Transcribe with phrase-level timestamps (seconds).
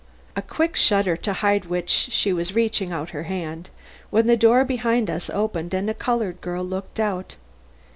[0.35, 3.69] A quick shudder to hide which she was reaching out her hand,
[4.09, 7.35] when the door behind us opened and a colored girl looked out.